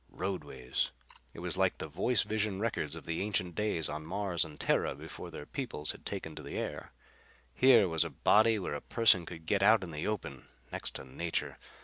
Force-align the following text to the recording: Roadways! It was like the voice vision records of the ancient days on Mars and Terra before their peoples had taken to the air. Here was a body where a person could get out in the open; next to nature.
Roadways! 0.09 0.89
It 1.31 1.41
was 1.41 1.57
like 1.57 1.77
the 1.77 1.87
voice 1.87 2.23
vision 2.23 2.59
records 2.59 2.95
of 2.95 3.05
the 3.05 3.21
ancient 3.21 3.53
days 3.53 3.87
on 3.87 4.03
Mars 4.03 4.43
and 4.43 4.59
Terra 4.59 4.95
before 4.95 5.29
their 5.29 5.45
peoples 5.45 5.91
had 5.91 6.07
taken 6.07 6.33
to 6.35 6.41
the 6.41 6.57
air. 6.57 6.91
Here 7.53 7.87
was 7.87 8.03
a 8.03 8.09
body 8.09 8.57
where 8.57 8.73
a 8.73 8.81
person 8.81 9.27
could 9.27 9.45
get 9.45 9.61
out 9.61 9.83
in 9.83 9.91
the 9.91 10.07
open; 10.07 10.47
next 10.71 10.95
to 10.95 11.03
nature. 11.03 11.59